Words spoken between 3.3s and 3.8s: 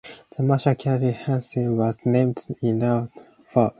Paul.